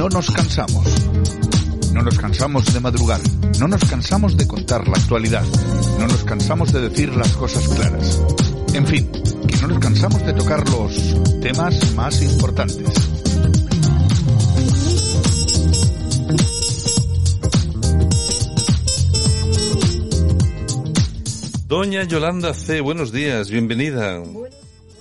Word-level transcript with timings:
No 0.00 0.08
nos 0.08 0.30
cansamos. 0.30 0.82
No 1.92 2.00
nos 2.02 2.18
cansamos 2.18 2.72
de 2.72 2.80
madrugar. 2.80 3.20
No 3.58 3.68
nos 3.68 3.84
cansamos 3.84 4.34
de 4.34 4.46
contar 4.48 4.88
la 4.88 4.94
actualidad. 4.96 5.44
No 5.98 6.06
nos 6.08 6.24
cansamos 6.24 6.72
de 6.72 6.88
decir 6.88 7.14
las 7.14 7.28
cosas 7.34 7.68
claras. 7.68 8.18
En 8.72 8.86
fin, 8.86 9.10
que 9.46 9.56
no 9.60 9.68
nos 9.68 9.78
cansamos 9.78 10.24
de 10.24 10.32
tocar 10.32 10.66
los 10.70 10.94
temas 11.42 11.92
más 11.94 12.22
importantes. 12.22 12.88
Doña 21.66 22.02
Yolanda 22.04 22.52
C., 22.52 22.80
buenos 22.80 23.12
días, 23.12 23.48
bienvenida. 23.50 24.18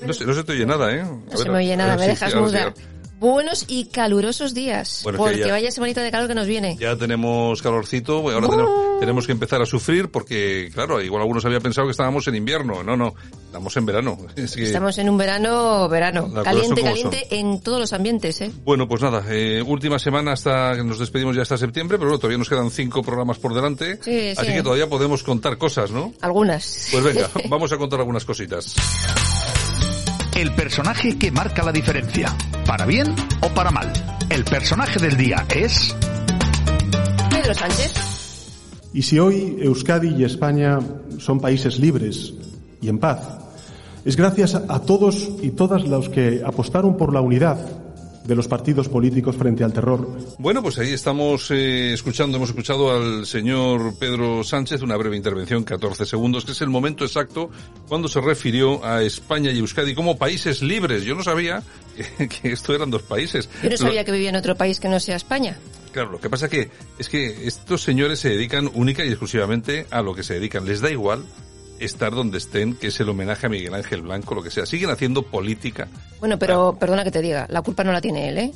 No 0.01 0.13
se, 0.13 0.25
no 0.25 0.33
se 0.33 0.43
te 0.43 0.51
oye 0.53 0.65
nada, 0.65 0.93
¿eh? 0.93 1.01
A 1.01 1.05
No 1.05 1.19
ver, 1.29 1.37
se 1.37 1.49
me 1.49 1.57
oye 1.57 1.75
nada, 1.75 1.95
ver, 1.95 1.99
me 1.99 2.05
sí, 2.05 2.09
dejas 2.11 2.31
sí, 2.31 2.37
ahora 2.37 2.47
sí, 2.49 2.53
muda. 2.53 2.63
ahora- 2.63 2.98
Buenos 3.19 3.65
y 3.67 3.85
calurosos 3.85 4.53
días. 4.53 5.01
Bueno, 5.03 5.17
porque 5.17 5.39
ya- 5.39 5.51
vaya 5.51 5.71
semanita 5.71 6.01
de 6.01 6.09
calor 6.09 6.29
que 6.29 6.35
nos 6.35 6.47
viene. 6.47 6.77
Ya 6.79 6.95
tenemos 6.95 7.61
calorcito, 7.61 8.29
ahora 8.29 8.47
tenemos, 8.47 8.99
tenemos 9.01 9.25
que 9.25 9.33
empezar 9.33 9.61
a 9.61 9.65
sufrir 9.65 10.09
porque, 10.09 10.69
claro, 10.73 11.01
igual 11.01 11.21
algunos 11.23 11.43
habían 11.43 11.61
pensado 11.61 11.85
que 11.87 11.91
estábamos 11.91 12.25
en 12.29 12.35
invierno. 12.35 12.81
No, 12.81 12.95
no, 12.95 13.13
estamos 13.45 13.75
en 13.75 13.85
verano. 13.85 14.17
Es 14.37 14.55
que- 14.55 14.63
Estamos 14.63 14.97
en 14.99 15.09
un 15.09 15.17
verano, 15.17 15.89
verano. 15.89 16.31
Caliente, 16.43 16.81
son 16.81 16.89
caliente 16.89 17.27
en 17.31 17.59
todos 17.59 17.79
los 17.81 17.91
ambientes, 17.91 18.39
¿eh? 18.39 18.51
Bueno, 18.63 18.87
pues 18.87 19.01
nada, 19.01 19.25
eh, 19.29 19.61
última 19.61 19.99
semana 19.99 20.31
hasta 20.31 20.75
que 20.77 20.83
nos 20.85 20.97
despedimos 20.97 21.35
ya 21.35 21.41
hasta 21.41 21.57
septiembre, 21.57 21.97
pero 21.97 22.09
bueno, 22.11 22.19
todavía 22.19 22.37
nos 22.37 22.47
quedan 22.47 22.71
cinco 22.71 23.03
programas 23.03 23.37
por 23.37 23.53
delante. 23.53 23.99
Sí, 24.01 24.29
así 24.29 24.45
sí. 24.47 24.53
que 24.53 24.63
todavía 24.63 24.87
podemos 24.87 25.23
contar 25.23 25.57
cosas, 25.57 25.91
¿no? 25.91 26.13
Algunas. 26.21 26.87
Pues 26.89 27.03
venga, 27.03 27.29
vamos 27.49 27.69
a 27.73 27.77
contar 27.77 27.99
algunas 27.99 28.23
cositas. 28.23 28.75
El 30.39 30.55
personaje 30.55 31.17
que 31.17 31.31
marca 31.31 31.63
la 31.63 31.73
diferencia. 31.73 32.33
¿Para 32.65 32.85
bien 32.85 33.13
o 33.41 33.49
para 33.49 33.71
mal? 33.71 33.91
El 34.29 34.45
personaje 34.45 34.97
del 34.97 35.17
día 35.17 35.45
es... 35.53 35.93
Pedro 37.29 37.53
Sánchez. 37.53 37.91
Y 38.93 39.01
si 39.01 39.19
hoy 39.19 39.57
Euskadi 39.59 40.15
y 40.15 40.23
España 40.23 40.79
son 41.17 41.41
países 41.41 41.77
libres 41.77 42.33
y 42.79 42.87
en 42.87 42.99
paz, 42.99 43.19
es 44.05 44.15
gracias 44.15 44.55
a 44.55 44.79
todos 44.79 45.29
y 45.41 45.49
todas 45.49 45.85
los 45.85 46.07
que 46.07 46.41
apostaron 46.45 46.95
por 46.95 47.13
la 47.13 47.19
unidad 47.19 47.57
de 48.29 48.35
los 48.35 48.47
partidos 48.47 48.87
políticos 48.87 49.35
frente 49.35 49.63
al 49.65 49.73
terror. 49.73 50.07
Bueno, 50.37 50.61
pues 50.63 50.77
ahí 50.77 50.93
estamos 50.93 51.51
eh, 51.51 51.91
escuchando, 51.93 52.37
hemos 52.37 52.49
escuchado 52.49 52.95
al 52.95 53.25
señor 53.25 53.95
Pedro 53.99 54.43
Sánchez, 54.43 54.81
una 54.83 54.95
breve 54.95 55.17
intervención, 55.17 55.63
14 55.65 56.05
segundos, 56.05 56.45
que 56.45 56.51
es 56.53 56.61
el 56.61 56.69
momento 56.69 57.03
exacto 57.03 57.49
cuando 57.87 58.07
se 58.07 58.21
refirió 58.21 58.85
a 58.85 59.01
España 59.03 59.51
y 59.51 59.59
Euskadi 59.59 59.93
como 59.95 60.17
países 60.17 60.61
libres. 60.61 61.03
Yo 61.03 61.15
no 61.15 61.23
sabía 61.23 61.63
que, 62.17 62.29
que 62.29 62.51
esto 62.53 62.73
eran 62.73 62.89
dos 62.91 63.01
países. 63.01 63.49
Yo 63.63 63.69
no 63.69 63.71
Lo- 63.71 63.77
sabía 63.77 64.05
que 64.05 64.11
vivía 64.11 64.29
en 64.29 64.35
otro 64.37 64.55
país 64.55 64.79
que 64.79 64.87
no 64.87 64.99
sea 64.99 65.15
España. 65.17 65.57
Claro, 65.91 66.11
lo 66.11 66.19
que 66.21 66.29
pasa 66.29 66.47
que 66.47 66.69
es 66.99 67.09
que 67.09 67.47
estos 67.47 67.81
señores 67.81 68.19
se 68.19 68.29
dedican 68.29 68.69
única 68.75 69.03
y 69.03 69.07
exclusivamente 69.07 69.87
a 69.89 70.03
lo 70.03 70.13
que 70.13 70.21
se 70.21 70.35
dedican. 70.35 70.63
Les 70.65 70.81
da 70.81 70.91
igual 70.91 71.23
estar 71.79 72.13
donde 72.13 72.37
estén, 72.37 72.75
que 72.75 72.87
es 72.87 72.99
el 72.99 73.09
homenaje 73.09 73.45
a 73.47 73.49
Miguel 73.49 73.73
Ángel 73.73 74.01
Blanco, 74.01 74.35
lo 74.35 74.43
que 74.43 74.51
sea. 74.51 74.65
Siguen 74.65 74.89
haciendo 74.89 75.23
política. 75.23 75.87
Bueno, 76.19 76.37
pero 76.39 76.77
perdona 76.79 77.03
que 77.03 77.11
te 77.11 77.21
diga, 77.21 77.45
la 77.49 77.61
culpa 77.61 77.83
no 77.83 77.91
la 77.91 78.01
tiene 78.01 78.29
él, 78.29 78.37
¿eh? 78.37 78.51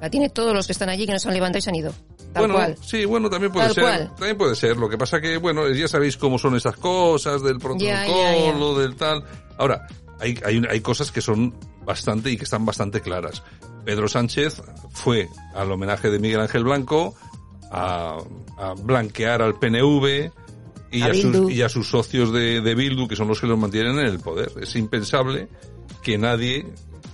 La 0.00 0.08
tiene 0.10 0.30
todos 0.30 0.54
los 0.54 0.66
que 0.66 0.72
están 0.72 0.88
allí 0.88 1.06
que 1.06 1.12
no 1.12 1.18
se 1.18 1.28
han 1.28 1.34
levantado 1.34 1.58
y 1.58 1.62
se 1.62 1.70
han 1.70 1.76
ido. 1.76 1.92
Tal 2.32 2.42
bueno, 2.42 2.54
cual. 2.54 2.76
sí, 2.80 3.04
bueno, 3.04 3.28
también 3.28 3.52
puede 3.52 3.66
Tal 3.66 3.74
ser. 3.74 3.84
cual. 3.84 4.08
También 4.16 4.38
puede 4.38 4.54
ser. 4.54 4.76
Lo 4.76 4.88
que 4.88 4.96
pasa 4.96 5.20
que, 5.20 5.36
bueno, 5.36 5.68
ya 5.68 5.88
sabéis 5.88 6.16
cómo 6.16 6.38
son 6.38 6.56
esas 6.56 6.76
cosas 6.76 7.42
del 7.42 7.58
protocolo, 7.58 8.78
del 8.78 8.94
tal. 8.94 9.24
Ahora, 9.58 9.86
hay, 10.20 10.38
hay, 10.44 10.62
hay 10.70 10.80
cosas 10.80 11.10
que 11.10 11.20
son 11.20 11.54
bastante 11.84 12.30
y 12.30 12.36
que 12.36 12.44
están 12.44 12.64
bastante 12.64 13.00
claras. 13.00 13.42
Pedro 13.84 14.08
Sánchez 14.08 14.62
fue 14.92 15.28
al 15.54 15.72
homenaje 15.72 16.08
de 16.10 16.18
Miguel 16.18 16.40
Ángel 16.40 16.64
Blanco 16.64 17.14
a, 17.72 18.18
a 18.58 18.74
blanquear 18.74 19.42
al 19.42 19.58
PNV 19.58 20.30
y 20.92 21.02
A 21.02 21.14
sus, 21.14 21.52
y 21.52 21.62
a 21.62 21.68
sus 21.68 21.88
socios 21.88 22.32
de, 22.32 22.60
de 22.60 22.74
Bildu, 22.74 23.06
que 23.08 23.16
son 23.16 23.28
los 23.28 23.40
que 23.40 23.46
los 23.46 23.58
mantienen 23.58 23.98
en 23.98 24.06
el 24.06 24.18
poder. 24.20 24.50
Es 24.60 24.74
impensable 24.76 25.48
que 26.02 26.18
nadie, 26.18 26.66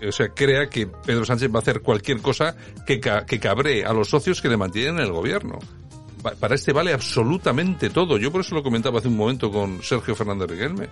o 0.07 0.13
sea, 0.13 0.29
crea 0.29 0.69
que 0.69 0.87
Pedro 0.87 1.25
Sánchez 1.25 1.51
va 1.53 1.59
a 1.59 1.63
hacer 1.63 1.81
cualquier 1.83 2.21
cosa 2.23 2.57
que, 2.87 3.01
ca- 3.01 3.27
que 3.27 3.39
cabree 3.41 3.85
a 3.85 3.93
los 3.93 4.09
socios 4.09 4.41
que 4.41 4.49
le 4.49 4.57
mantienen 4.57 4.97
en 4.99 5.05
el 5.07 5.13
gobierno. 5.13 5.59
Pa- 6.23 6.33
Para 6.35 6.55
este 6.55 6.73
vale 6.73 6.93
absolutamente 6.93 7.91
todo. 7.91 8.17
Yo 8.19 8.31
por 8.33 8.41
eso 8.41 8.55
lo 8.55 8.63
comentaba 8.63 8.99
hace 9.01 9.09
un 9.09 9.17
momento 9.17 9.51
con 9.51 9.83
Sergio 9.83 10.15
Fernández 10.15 10.49
Riquelme. 10.51 10.89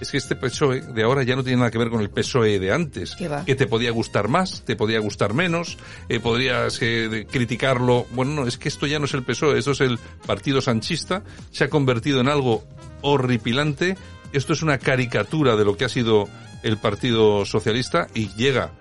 Es 0.00 0.10
que 0.10 0.18
este 0.18 0.36
PSOE 0.36 0.80
de 0.80 1.02
ahora 1.02 1.22
ya 1.22 1.34
no 1.34 1.42
tiene 1.42 1.58
nada 1.58 1.70
que 1.70 1.78
ver 1.78 1.90
con 1.90 2.00
el 2.00 2.10
PSOE 2.10 2.58
de 2.58 2.72
antes. 2.72 3.16
Que 3.16 3.54
te 3.54 3.66
podía 3.66 3.90
gustar 3.90 4.28
más, 4.28 4.62
te 4.64 4.76
podía 4.76 5.00
gustar 5.00 5.34
menos, 5.34 5.78
eh, 6.08 6.20
podrías 6.20 6.78
eh, 6.80 7.26
criticarlo. 7.30 8.06
Bueno, 8.12 8.32
no, 8.32 8.46
es 8.46 8.58
que 8.58 8.68
esto 8.68 8.86
ya 8.86 8.98
no 8.98 9.06
es 9.06 9.14
el 9.14 9.24
PSOE, 9.24 9.58
esto 9.58 9.72
es 9.72 9.80
el 9.80 9.98
Partido 10.26 10.60
Sanchista. 10.60 11.22
Se 11.50 11.64
ha 11.64 11.68
convertido 11.68 12.20
en 12.20 12.28
algo 12.28 12.64
horripilante. 13.02 13.96
Esto 14.32 14.52
es 14.52 14.62
una 14.62 14.78
caricatura 14.78 15.56
de 15.56 15.64
lo 15.64 15.76
que 15.76 15.84
ha 15.84 15.88
sido 15.88 16.28
el 16.62 16.76
Partido 16.76 17.44
Socialista 17.44 18.08
y 18.14 18.28
llega 18.34 18.72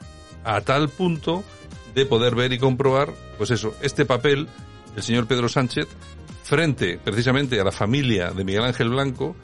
a 0.43 0.61
tal 0.61 0.89
punto 0.89 1.43
de 1.95 2.05
poder 2.05 2.35
ver 2.35 2.53
y 2.53 2.59
comprobar, 2.59 3.13
pues 3.37 3.51
eso, 3.51 3.75
este 3.81 4.05
papel 4.05 4.47
del 4.93 5.03
señor 5.03 5.27
Pedro 5.27 5.49
Sánchez 5.49 5.87
frente 6.43 6.99
precisamente 7.03 7.59
a 7.59 7.63
la 7.63 7.71
familia 7.71 8.31
de 8.31 8.45
Miguel 8.45 8.63
Ángel 8.63 8.89
Blanco 8.89 9.35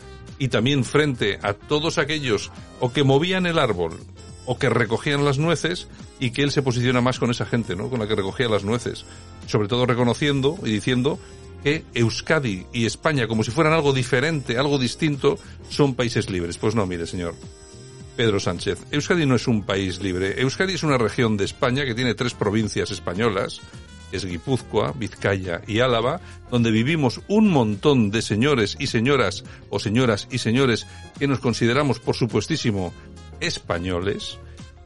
y 0.43 0.49
también 0.49 0.83
frente 0.83 1.39
a 1.41 1.53
todos 1.53 1.97
aquellos 1.97 2.51
o 2.81 2.91
que 2.91 3.05
movían 3.05 3.45
el 3.45 3.57
árbol 3.57 3.97
o 4.45 4.59
que 4.59 4.67
recogían 4.67 5.23
las 5.23 5.37
nueces 5.37 5.87
y 6.19 6.31
que 6.31 6.43
él 6.43 6.51
se 6.51 6.61
posiciona 6.61 6.99
más 6.99 7.17
con 7.17 7.31
esa 7.31 7.45
gente, 7.45 7.77
¿no? 7.77 7.89
Con 7.89 8.01
la 8.01 8.09
que 8.09 8.15
recogía 8.15 8.49
las 8.49 8.65
nueces. 8.65 9.05
Sobre 9.47 9.69
todo 9.69 9.85
reconociendo 9.85 10.57
y 10.61 10.69
diciendo 10.69 11.17
que 11.63 11.85
Euskadi 11.93 12.65
y 12.73 12.85
España, 12.85 13.25
como 13.25 13.45
si 13.45 13.51
fueran 13.51 13.71
algo 13.71 13.93
diferente, 13.93 14.57
algo 14.57 14.77
distinto, 14.77 15.39
son 15.69 15.95
países 15.95 16.29
libres. 16.29 16.57
Pues 16.57 16.75
no, 16.75 16.85
mire, 16.85 17.07
señor. 17.07 17.35
Pedro 18.17 18.41
Sánchez. 18.41 18.79
Euskadi 18.91 19.25
no 19.25 19.35
es 19.35 19.47
un 19.47 19.63
país 19.63 20.01
libre. 20.01 20.41
Euskadi 20.41 20.73
es 20.73 20.83
una 20.83 20.97
región 20.97 21.37
de 21.37 21.45
España 21.45 21.85
que 21.85 21.95
tiene 21.95 22.15
tres 22.15 22.33
provincias 22.33 22.91
españolas, 22.91 23.61
es 24.13 24.25
Guipúzcoa, 24.25 24.93
Vizcaya 24.93 25.61
y 25.67 25.79
Álava, 25.79 26.21
donde 26.51 26.71
vivimos 26.71 27.21
un 27.27 27.49
montón 27.49 28.11
de 28.11 28.21
señores 28.21 28.77
y 28.79 28.87
señoras, 28.87 29.43
o 29.69 29.79
señoras 29.79 30.27
y 30.31 30.37
señores, 30.37 30.87
que 31.19 31.27
nos 31.27 31.39
consideramos, 31.39 31.99
por 31.99 32.15
supuestísimo, 32.15 32.93
españoles, 33.39 34.37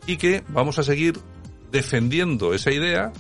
y 0.08 0.18
que 0.18 0.44
vamos 0.48 0.80
a 0.80 0.84
seguir 0.84 1.20
defendiendo 1.72 2.54
esa 2.54 2.72
idea, 2.72 3.12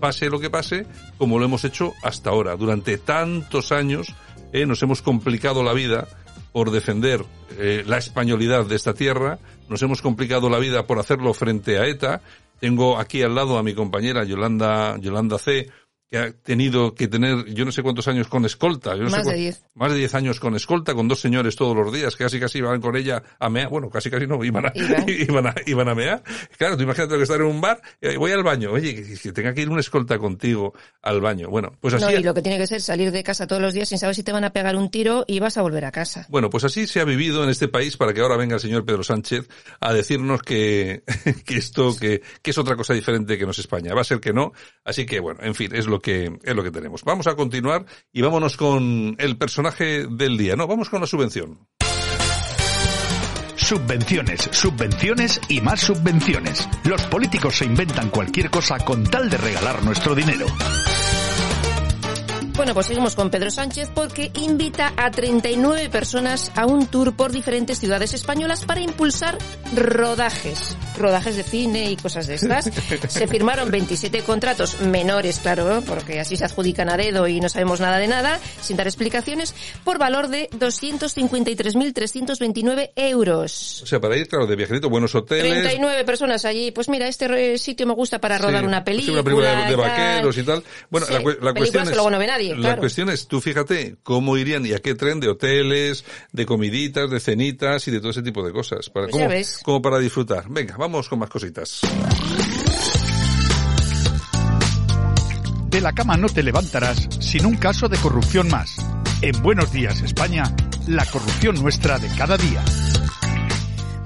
pase 0.00 0.28
lo 0.28 0.40
que 0.40 0.50
pase, 0.50 0.84
como 1.16 1.38
lo 1.38 1.44
hemos 1.44 1.64
hecho 1.64 1.92
hasta 2.02 2.30
ahora. 2.30 2.56
Durante 2.56 2.98
tantos 2.98 3.70
años 3.70 4.14
eh, 4.52 4.66
nos 4.66 4.82
hemos 4.82 5.00
complicado 5.00 5.62
la 5.62 5.72
vida 5.72 6.08
por 6.52 6.70
defender 6.70 7.24
eh, 7.58 7.84
la 7.86 7.98
españolidad 7.98 8.66
de 8.66 8.76
esta 8.76 8.94
tierra, 8.94 9.38
nos 9.68 9.80
hemos 9.80 10.02
complicado 10.02 10.50
la 10.50 10.58
vida 10.58 10.86
por 10.86 10.98
hacerlo 10.98 11.32
frente 11.32 11.78
a 11.78 11.86
ETA. 11.86 12.20
Tengo 12.62 12.96
aquí 12.96 13.22
al 13.22 13.34
lado 13.34 13.58
a 13.58 13.64
mi 13.64 13.74
compañera 13.74 14.22
Yolanda, 14.22 14.96
Yolanda 15.00 15.36
C., 15.36 15.68
que 16.12 16.18
ha 16.18 16.30
tenido 16.30 16.94
que 16.94 17.08
tener 17.08 17.46
yo 17.54 17.64
no 17.64 17.72
sé 17.72 17.82
cuántos 17.82 18.06
años 18.06 18.28
con 18.28 18.44
escolta. 18.44 18.94
Yo 18.96 19.04
no 19.04 19.08
sé 19.10 19.16
Más 19.16 19.24
de 19.26 19.32
cu- 19.32 19.38
10. 19.38 19.64
Más 19.76 19.92
de 19.92 19.98
10 19.98 20.14
años 20.14 20.40
con 20.40 20.54
escolta, 20.54 20.92
con 20.92 21.08
dos 21.08 21.20
señores 21.20 21.56
todos 21.56 21.74
los 21.74 21.90
días, 21.90 22.16
que 22.16 22.24
casi 22.24 22.38
casi 22.38 22.58
iban 22.58 22.82
con 22.82 22.94
ella 22.96 23.22
a 23.38 23.48
mear. 23.48 23.70
Bueno, 23.70 23.88
casi 23.88 24.10
casi 24.10 24.26
no, 24.26 24.44
iban 24.44 24.66
a, 24.66 24.72
Iban. 24.74 25.06
iban 25.08 25.46
a, 25.46 25.54
iban 25.64 25.88
a 25.88 25.94
mear. 25.94 26.22
Claro, 26.58 26.76
tú 26.76 26.82
imagínate 26.82 27.16
que 27.16 27.22
estar 27.22 27.40
en 27.40 27.46
un 27.46 27.62
bar, 27.62 27.80
eh, 28.02 28.18
voy 28.18 28.30
al 28.30 28.42
baño, 28.42 28.72
oye, 28.72 28.94
que, 28.94 29.16
que 29.16 29.32
tenga 29.32 29.54
que 29.54 29.62
ir 29.62 29.70
una 29.70 29.80
escolta 29.80 30.18
contigo 30.18 30.74
al 31.00 31.22
baño. 31.22 31.48
Bueno, 31.48 31.72
pues 31.80 31.94
así... 31.94 32.04
No, 32.04 32.10
y 32.10 32.22
lo 32.22 32.34
que 32.34 32.42
tiene 32.42 32.58
que 32.58 32.66
ser 32.66 32.82
salir 32.82 33.10
de 33.10 33.22
casa 33.22 33.46
todos 33.46 33.62
los 33.62 33.72
días 33.72 33.88
sin 33.88 33.98
saber 33.98 34.14
si 34.14 34.22
te 34.22 34.32
van 34.32 34.44
a 34.44 34.50
pegar 34.52 34.76
un 34.76 34.90
tiro 34.90 35.24
y 35.26 35.40
vas 35.40 35.56
a 35.56 35.62
volver 35.62 35.86
a 35.86 35.92
casa. 35.92 36.26
Bueno, 36.28 36.50
pues 36.50 36.64
así 36.64 36.86
se 36.86 37.00
ha 37.00 37.04
vivido 37.04 37.42
en 37.42 37.48
este 37.48 37.68
país 37.68 37.96
para 37.96 38.12
que 38.12 38.20
ahora 38.20 38.36
venga 38.36 38.56
el 38.56 38.60
señor 38.60 38.84
Pedro 38.84 39.02
Sánchez 39.02 39.48
a 39.80 39.94
decirnos 39.94 40.42
que, 40.42 41.04
que 41.46 41.56
esto, 41.56 41.96
que, 41.96 42.20
que 42.42 42.50
es 42.50 42.58
otra 42.58 42.76
cosa 42.76 42.92
diferente 42.92 43.38
que 43.38 43.46
no 43.46 43.52
es 43.52 43.58
España. 43.60 43.94
Va 43.94 44.02
a 44.02 44.04
ser 44.04 44.20
que 44.20 44.34
no. 44.34 44.52
Así 44.84 45.06
que 45.06 45.18
bueno, 45.18 45.40
en 45.42 45.54
fin, 45.54 45.74
es 45.74 45.86
lo 45.86 46.01
que, 46.02 46.38
es 46.42 46.54
lo 46.54 46.62
que 46.62 46.70
tenemos. 46.70 47.02
Vamos 47.04 47.26
a 47.26 47.34
continuar 47.34 47.86
y 48.12 48.20
vámonos 48.20 48.56
con 48.56 49.16
el 49.18 49.38
personaje 49.38 50.06
del 50.06 50.36
día. 50.36 50.56
No, 50.56 50.66
vamos 50.66 50.90
con 50.90 51.00
la 51.00 51.06
subvención. 51.06 51.66
Subvenciones, 53.56 54.48
subvenciones 54.52 55.40
y 55.48 55.60
más 55.60 55.80
subvenciones. 55.80 56.68
Los 56.84 57.06
políticos 57.06 57.56
se 57.56 57.64
inventan 57.64 58.10
cualquier 58.10 58.50
cosa 58.50 58.78
con 58.78 59.04
tal 59.04 59.30
de 59.30 59.38
regalar 59.38 59.82
nuestro 59.84 60.14
dinero. 60.14 60.46
Bueno, 62.54 62.74
pues 62.74 62.86
seguimos 62.86 63.14
con 63.16 63.30
Pedro 63.30 63.50
Sánchez 63.50 63.88
porque 63.94 64.30
invita 64.34 64.92
a 64.96 65.10
39 65.10 65.88
personas 65.88 66.52
a 66.54 66.66
un 66.66 66.86
tour 66.86 67.16
por 67.16 67.32
diferentes 67.32 67.78
ciudades 67.80 68.12
españolas 68.12 68.66
para 68.66 68.82
impulsar 68.82 69.38
rodajes. 69.74 70.76
Rodajes 70.98 71.36
de 71.36 71.44
cine 71.44 71.90
y 71.90 71.96
cosas 71.96 72.26
de 72.26 72.34
estas. 72.34 72.66
Se 73.08 73.26
firmaron 73.26 73.70
27 73.70 74.20
contratos 74.22 74.82
menores, 74.82 75.38
claro, 75.40 75.82
porque 75.86 76.20
así 76.20 76.36
se 76.36 76.44
adjudican 76.44 76.90
a 76.90 76.98
dedo 76.98 77.26
y 77.26 77.40
no 77.40 77.48
sabemos 77.48 77.80
nada 77.80 77.96
de 77.98 78.06
nada, 78.06 78.38
sin 78.60 78.76
dar 78.76 78.86
explicaciones, 78.86 79.54
por 79.82 79.96
valor 79.98 80.28
de 80.28 80.50
253.329 80.50 82.90
euros. 82.96 83.80
O 83.82 83.86
sea, 83.86 83.98
para 84.00 84.16
ir, 84.16 84.28
claro, 84.28 84.46
de 84.46 84.56
viajerito, 84.56 84.88
buenos 84.90 85.14
hoteles. 85.14 85.52
39 85.62 86.04
personas 86.04 86.44
allí. 86.44 86.70
Pues 86.70 86.88
mira, 86.88 87.08
este 87.08 87.56
sitio 87.58 87.86
me 87.86 87.94
gusta 87.94 88.20
para 88.20 88.36
rodar 88.38 88.60
Sí, 88.60 88.66
una 88.66 88.78
sí, 88.78 88.84
película. 88.84 89.12
una 89.14 89.22
película 89.24 89.66
de, 89.68 89.76
vaqueros 89.76 90.38
y 90.38 90.42
tal. 90.42 90.62
Bueno, 90.90 91.06
Sí, 91.06 91.12
la, 91.14 91.20
la 91.40 91.54
cuestión 91.54 91.84
que 91.84 91.90
es, 91.90 91.96
luego 91.96 92.10
no 92.10 92.18
ve 92.18 92.26
nadie, 92.26 92.41
la 92.50 92.56
claro. 92.56 92.80
cuestión 92.80 93.08
es, 93.10 93.26
tú 93.28 93.40
fíjate 93.40 93.96
cómo 94.02 94.36
irían 94.36 94.64
y 94.66 94.72
a 94.72 94.78
qué 94.80 94.94
tren 94.94 95.20
de 95.20 95.28
hoteles, 95.28 96.04
de 96.32 96.46
comiditas, 96.46 97.10
de 97.10 97.20
cenitas 97.20 97.86
y 97.88 97.90
de 97.90 98.00
todo 98.00 98.10
ese 98.10 98.22
tipo 98.22 98.44
de 98.44 98.52
cosas. 98.52 98.90
Para, 98.90 99.06
Pues 99.06 99.16
ya 99.16 99.24
como, 99.24 99.34
ves. 99.34 99.58
como 99.62 99.82
para 99.82 99.98
disfrutar. 99.98 100.44
Venga, 100.48 100.76
vamos 100.76 101.08
con 101.08 101.18
más 101.18 101.30
cositas. 101.30 101.80
De 105.68 105.80
la 105.80 105.92
cama 105.92 106.16
no 106.16 106.28
te 106.28 106.42
levantarás 106.42 107.08
sin 107.20 107.46
un 107.46 107.56
caso 107.56 107.88
de 107.88 107.96
corrupción 107.96 108.48
más. 108.48 108.76
En 109.22 109.40
Buenos 109.42 109.72
Días, 109.72 110.02
España, 110.02 110.44
la 110.86 111.06
corrupción 111.06 111.54
nuestra 111.62 111.98
de 111.98 112.08
cada 112.16 112.36
día. 112.36 112.62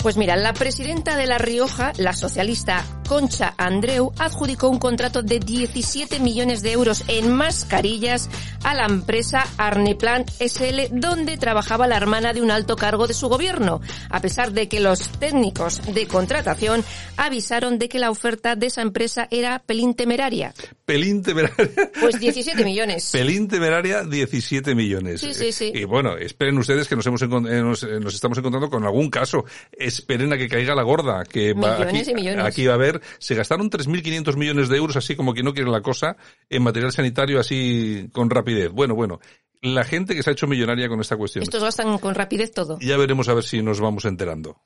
Pues 0.00 0.16
mira, 0.16 0.36
la 0.36 0.52
presidenta 0.52 1.16
de 1.16 1.26
La 1.26 1.38
Rioja, 1.38 1.92
la 1.96 2.12
socialista 2.12 2.84
Concha 3.06 3.54
Andreu, 3.56 4.12
adjudicó 4.18 4.68
un 4.68 4.78
contrato 4.78 5.22
de 5.22 5.38
17 5.38 6.18
millones 6.20 6.62
de 6.62 6.72
euros 6.72 7.04
en 7.08 7.32
mascarillas 7.32 8.28
a 8.64 8.74
la 8.74 8.86
empresa 8.86 9.46
Arneplan 9.56 10.24
SL, 10.40 10.88
donde 10.90 11.36
trabajaba 11.36 11.86
la 11.86 11.96
hermana 11.96 12.32
de 12.32 12.42
un 12.42 12.50
alto 12.50 12.76
cargo 12.76 13.06
de 13.06 13.14
su 13.14 13.28
gobierno, 13.28 13.80
a 14.10 14.20
pesar 14.20 14.52
de 14.52 14.68
que 14.68 14.80
los 14.80 15.08
técnicos 15.18 15.80
de 15.94 16.06
contratación 16.06 16.84
avisaron 17.16 17.78
de 17.78 17.88
que 17.88 17.98
la 17.98 18.10
oferta 18.10 18.56
de 18.56 18.66
esa 18.66 18.82
empresa 18.82 19.28
era 19.30 19.60
pelín 19.60 19.94
temeraria. 19.94 20.52
Pelín 20.84 21.22
temeraria. 21.22 21.56
Pues 22.00 22.20
17 22.20 22.64
millones. 22.64 23.10
Pelín 23.12 23.48
temeraria, 23.48 24.04
17 24.04 24.74
millones. 24.74 25.20
Sí, 25.20 25.34
sí, 25.34 25.52
sí. 25.52 25.72
Y 25.74 25.84
bueno, 25.84 26.16
esperen 26.16 26.56
ustedes 26.58 26.86
que 26.86 26.96
nos 26.96 27.06
hemos 27.06 27.22
eh, 27.22 27.28
nos, 27.28 27.82
eh, 27.82 28.00
nos 28.00 28.14
estamos 28.14 28.38
encontrando 28.38 28.70
con 28.70 28.84
algún 28.84 29.10
caso. 29.10 29.44
Esperen 29.72 30.32
a 30.32 30.36
que 30.36 30.48
caiga 30.48 30.74
la 30.74 30.82
gorda, 30.82 31.24
que 31.24 31.54
va, 31.54 31.78
Millones 31.78 32.02
aquí, 32.02 32.10
y 32.10 32.14
millones. 32.14 32.44
aquí 32.44 32.66
va 32.66 32.72
a 32.72 32.76
haber, 32.76 32.95
se 33.18 33.34
gastaron 33.34 33.70
3.500 33.70 34.36
millones 34.36 34.68
de 34.68 34.76
euros, 34.76 34.96
así 34.96 35.16
como 35.16 35.34
que 35.34 35.42
no 35.42 35.52
quieren 35.52 35.72
la 35.72 35.82
cosa, 35.82 36.16
en 36.48 36.62
material 36.62 36.92
sanitario 36.92 37.40
así 37.40 38.08
con 38.12 38.30
rapidez. 38.30 38.70
Bueno, 38.72 38.94
bueno, 38.94 39.20
la 39.62 39.84
gente 39.84 40.14
que 40.14 40.22
se 40.22 40.30
ha 40.30 40.32
hecho 40.32 40.46
millonaria 40.46 40.88
con 40.88 41.00
esta 41.00 41.16
cuestión. 41.16 41.42
Estos 41.42 41.62
gastan 41.62 41.98
con 41.98 42.14
rapidez 42.14 42.52
todo. 42.52 42.78
Ya 42.80 42.96
veremos 42.96 43.28
a 43.28 43.34
ver 43.34 43.44
si 43.44 43.62
nos 43.62 43.80
vamos 43.80 44.04
enterando. 44.04 44.62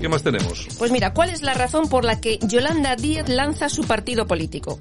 ¿Qué 0.00 0.08
más 0.08 0.22
tenemos? 0.22 0.66
Pues 0.78 0.90
mira, 0.90 1.12
¿cuál 1.12 1.28
es 1.28 1.42
la 1.42 1.52
razón 1.52 1.88
por 1.90 2.06
la 2.06 2.20
que 2.20 2.38
Yolanda 2.38 2.96
Díaz 2.96 3.28
lanza 3.28 3.68
su 3.68 3.84
partido 3.84 4.26
político? 4.26 4.80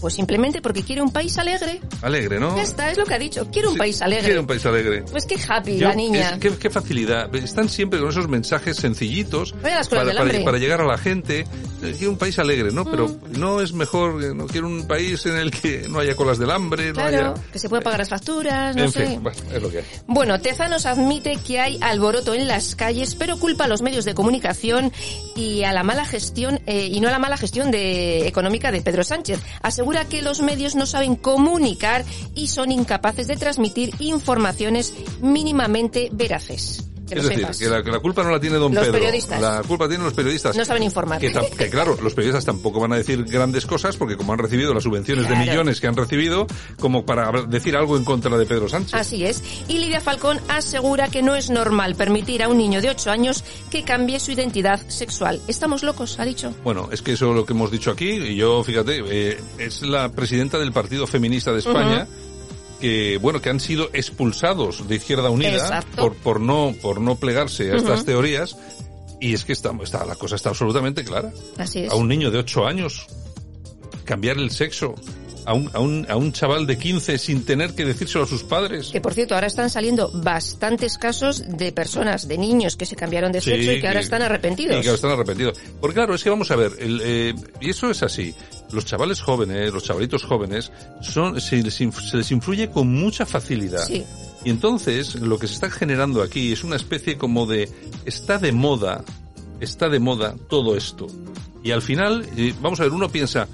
Pues 0.00 0.14
simplemente 0.14 0.60
porque 0.60 0.82
quiere 0.82 1.00
un 1.02 1.10
país 1.10 1.36
alegre. 1.38 1.80
Alegre, 2.02 2.38
¿no? 2.38 2.54
Ya 2.56 2.62
está, 2.62 2.90
es 2.90 2.98
lo 2.98 3.04
que 3.06 3.14
ha 3.14 3.18
dicho. 3.18 3.48
Quiere 3.50 3.68
un 3.68 3.74
Sí, 3.74 3.78
país 3.78 4.02
alegre. 4.02 4.24
Quiere 4.24 4.40
un 4.40 4.46
país 4.46 4.64
alegre. 4.66 5.02
Pues 5.10 5.24
qué 5.26 5.36
happy 5.48 5.78
Yo- 5.78 5.88
la 5.88 5.94
niña. 5.94 6.30
es- 6.32 6.38
qué, 6.38 6.56
qué 6.56 6.70
facilidad. 6.70 7.34
Están 7.34 7.68
siempre 7.68 7.98
con 7.98 8.10
esos 8.10 8.28
mensajes 8.28 8.76
sencillitos 8.76 9.54
para, 9.62 10.58
llegar 10.58 10.80
a 10.80 10.86
la 10.86 10.98
gente. 10.98 11.46
Eh, 11.82 11.94
Quiero 11.96 12.10
un 12.12 12.18
país 12.18 12.38
alegre, 12.38 12.72
¿no? 12.72 12.84
Pero 12.84 13.08
Mm. 13.08 13.38
no 13.38 13.60
es 13.60 13.72
mejor, 13.72 14.22
eh, 14.22 14.34
no 14.34 14.46
quiero 14.46 14.66
un 14.66 14.86
país 14.86 15.24
en 15.26 15.36
el 15.36 15.50
que 15.50 15.86
no 15.88 15.98
haya 16.00 16.14
colas 16.14 16.38
del 16.38 16.50
hambre, 16.50 16.88
no 16.88 16.94
Claro, 16.94 17.32
haya... 17.34 17.34
que 17.52 17.58
se 17.58 17.68
puede 17.68 17.82
pagar 17.82 18.00
las 18.00 18.08
facturas, 18.08 18.74
no 18.76 18.84
en 18.84 18.92
sé. 18.92 19.06
fin, 19.06 19.22
bueno, 19.22 19.38
es 19.52 19.62
lo 19.62 19.70
que 19.70 19.78
hay. 19.78 19.84
Bueno, 20.06 20.40
Tezanos 20.40 20.84
admite 20.86 21.36
que 21.46 21.58
hay 21.60 21.78
alboroto 21.80 22.34
en 22.34 22.46
las 22.48 22.74
calles, 22.76 23.14
pero 23.14 23.38
culpa 23.38 23.64
a 23.64 23.68
los 23.68 23.82
medios 23.82 24.04
de 24.04 24.14
comunicación 24.14 24.92
y 25.36 25.62
a 25.64 25.72
la 25.72 25.82
mala 25.82 26.04
gestión 26.04 26.60
eh, 26.66 26.88
y 26.90 27.00
no 27.00 27.08
a 27.08 27.12
la 27.12 27.18
mala 27.18 27.36
gestión 27.36 27.70
de, 27.70 28.26
económica 28.26 28.70
de 28.72 28.80
Pedro 28.82 29.04
Sánchez. 29.04 29.38
Asegura 29.62 29.85
que 30.08 30.22
los 30.22 30.40
medios 30.40 30.74
no 30.74 30.84
saben 30.84 31.16
comunicar 31.16 32.04
y 32.34 32.48
son 32.48 32.72
incapaces 32.72 33.26
de 33.26 33.36
transmitir 33.36 33.94
informaciones 34.00 34.92
mínimamente 35.20 36.08
veraces. 36.12 36.84
Que 37.06 37.14
Es 37.14 37.22
lo 37.22 37.28
decir, 37.28 37.40
sepas. 37.44 37.58
que 37.58 37.68
la, 37.68 37.82
que 37.82 37.90
la 37.92 38.00
culpa 38.00 38.22
no 38.24 38.30
la 38.30 38.40
tiene 38.40 38.56
don 38.56 38.74
Los 38.74 38.84
Pedro. 38.84 38.98
periodistas. 38.98 39.40
La 39.40 39.62
culpa 39.66 39.86
tienen 39.88 40.04
los 40.04 40.14
periodistas. 40.14 40.56
No 40.56 40.64
saben 40.64 40.82
informar. 40.82 41.20
Que, 41.20 41.30
claro, 41.70 41.96
los 42.02 42.14
periodistas 42.14 42.44
tampoco 42.44 42.80
van 42.80 42.92
a 42.92 42.96
decir 42.96 43.24
grandes 43.24 43.64
cosas 43.66 43.96
porque 43.96 44.16
como 44.16 44.32
han 44.32 44.38
recibido 44.38 44.74
las 44.74 44.82
subvenciones 44.82 45.26
Claro. 45.26 45.40
de 45.40 45.46
millones 45.50 45.80
que 45.80 45.86
han 45.86 45.96
recibido, 45.96 46.46
como 46.80 47.04
para 47.06 47.30
decir 47.46 47.76
algo 47.76 47.96
en 47.96 48.04
contra 48.04 48.36
de 48.36 48.44
Pedro 48.46 48.68
Sánchez. 48.68 48.94
Así 48.94 49.24
es. 49.24 49.42
Y 49.68 49.78
Lidia 49.78 50.00
Falcón 50.00 50.40
asegura 50.48 51.08
que 51.08 51.22
no 51.22 51.34
es 51.36 51.50
normal 51.50 51.94
permitir 51.94 52.42
a 52.42 52.48
un 52.48 52.58
niño 52.58 52.80
de 52.82 52.90
8 52.90 53.10
años 53.10 53.44
que 53.70 53.84
cambie 53.84 54.18
su 54.20 54.32
identidad 54.32 54.80
sexual. 54.88 55.40
Estamos 55.46 55.82
locos, 55.82 56.18
ha 56.18 56.24
dicho. 56.24 56.52
Bueno, 56.64 56.88
es 56.92 57.02
que 57.02 57.12
eso 57.12 57.30
es 57.30 57.36
lo 57.36 57.46
que 57.46 57.52
hemos 57.52 57.70
dicho 57.70 57.90
aquí, 57.90 58.10
y 58.10 58.36
yo, 58.36 58.62
fíjate, 58.64 59.02
eh, 59.08 59.40
es 59.58 59.82
la 59.82 60.10
presidenta 60.10 60.58
del 60.58 60.72
Partido 60.72 61.06
Feminista 61.06 61.52
de 61.52 61.60
España, 61.60 62.06
que, 62.80 63.18
bueno, 63.18 63.40
que 63.40 63.50
han 63.50 63.60
sido 63.60 63.90
expulsados 63.92 64.86
de 64.88 64.96
Izquierda 64.96 65.30
Unida 65.30 65.56
Exacto. 65.56 66.02
por, 66.02 66.14
por 66.14 66.40
no, 66.40 66.74
por 66.80 67.00
no 67.00 67.16
plegarse 67.16 67.72
a 67.72 67.76
estas 67.76 68.04
teorías, 68.04 68.56
y 69.20 69.34
es 69.34 69.44
que 69.44 69.52
está, 69.52 69.72
está, 69.82 70.04
la 70.04 70.16
cosa 70.16 70.36
está 70.36 70.50
absolutamente 70.50 71.04
clara. 71.04 71.32
Así 71.58 71.80
es. 71.80 71.90
A 71.90 71.94
un 71.94 72.08
niño 72.08 72.30
de 72.30 72.38
8 72.38 72.66
años, 72.66 73.06
cambiar 74.04 74.36
el 74.36 74.50
sexo, 74.50 74.94
a 75.46 75.54
un, 75.54 75.70
a 75.72 75.80
un, 75.80 76.06
a 76.10 76.16
un 76.16 76.32
chaval 76.32 76.66
de 76.66 76.76
15 76.76 77.18
sin 77.18 77.44
tener 77.44 77.74
que 77.74 77.84
decírselo 77.84 78.24
a 78.24 78.26
sus 78.26 78.42
padres. 78.42 78.88
Que 78.92 79.00
por 79.00 79.14
cierto, 79.14 79.34
ahora 79.34 79.46
están 79.46 79.70
saliendo 79.70 80.10
bastantes 80.12 80.98
casos 80.98 81.44
de 81.46 81.72
personas, 81.72 82.28
de 82.28 82.36
niños 82.36 82.76
que 82.76 82.84
se 82.84 82.96
cambiaron 82.96 83.32
de 83.32 83.40
Sí, 83.40 83.50
sexo 83.50 83.72
y 83.72 83.80
que, 83.80 83.86
ahora 83.86 84.00
están 84.00 84.22
arrepentidos. 84.22 84.78
Y 84.78 84.82
que 84.82 84.88
ahora 84.88 84.96
están 84.96 85.12
arrepentidos. 85.12 85.58
Porque 85.80 85.94
claro, 85.94 86.14
es 86.14 86.24
que 86.24 86.30
vamos 86.30 86.50
a 86.50 86.56
ver, 86.56 86.72
el, 86.80 87.00
eh, 87.02 87.34
y 87.60 87.70
eso 87.70 87.90
es 87.90 88.02
así. 88.02 88.34
Los 88.72 88.84
chavales 88.84 89.20
jóvenes, 89.20 89.72
los 89.72 89.84
chavalitos 89.84 90.24
jóvenes, 90.24 90.72
son, 91.00 91.40
se 91.40 91.62
les, 91.62 91.74
se 91.74 92.16
les 92.16 92.30
influye 92.30 92.70
con 92.70 92.88
mucha 92.92 93.24
facilidad. 93.24 93.86
Sí. 93.86 94.04
Y 94.44 94.50
entonces, 94.50 95.16
lo 95.16 95.38
que 95.38 95.48
se 95.48 95.54
está 95.54 95.70
generando 95.70 96.22
aquí 96.22 96.52
es 96.52 96.62
una 96.62 96.76
especie 96.76 97.18
como 97.18 97.46
de, 97.46 97.68
está 98.04 98.38
de 98.38 98.52
moda, 98.52 99.04
está 99.60 99.88
de 99.88 99.98
moda 99.98 100.36
todo 100.48 100.76
esto. 100.76 101.06
Y 101.64 101.72
al 101.72 101.82
final, 101.82 102.24
eh, 102.36 102.54
vamos 102.60 102.78
a 102.78 102.84
ver, 102.84 102.92
uno 102.92 103.08
piensa, 103.08 103.48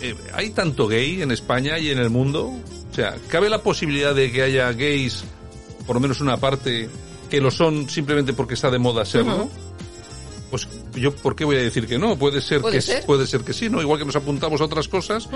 eh, 0.00 0.14
¿hay 0.32 0.50
tanto 0.50 0.88
gay 0.88 1.20
en 1.20 1.32
España 1.32 1.78
y 1.78 1.90
en 1.90 1.98
el 1.98 2.08
mundo? 2.08 2.46
O 2.46 2.94
sea, 2.94 3.14
¿cabe 3.28 3.50
la 3.50 3.62
posibilidad 3.62 4.14
de 4.14 4.32
que 4.32 4.42
haya 4.42 4.72
gays, 4.72 5.24
por 5.86 5.96
lo 5.96 6.00
menos 6.00 6.20
una 6.20 6.38
parte, 6.38 6.88
que 7.28 7.40
lo 7.40 7.50
son 7.50 7.88
simplemente 7.90 8.32
porque 8.32 8.54
está 8.54 8.70
de 8.70 8.78
moda 8.78 9.04
serlo? 9.04 9.50
Pues 10.52 10.68
yo, 10.94 11.14
¿por 11.14 11.34
qué 11.34 11.46
voy 11.46 11.56
a 11.56 11.60
decir 11.62 11.86
que 11.86 11.98
no? 11.98 12.14
Puede 12.18 12.42
ser 12.42 12.60
Puede 12.60 12.76
que 12.76 12.82
ser. 12.82 13.06
puede 13.06 13.26
ser 13.26 13.40
que 13.40 13.54
sí, 13.54 13.70
¿no? 13.70 13.80
Igual 13.80 13.98
que 13.98 14.04
nos 14.04 14.16
apuntamos 14.16 14.60
a 14.60 14.64
otras 14.64 14.86
cosas, 14.86 15.26